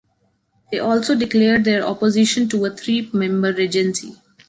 [0.71, 4.15] They also declared their opposition to a three-member regency.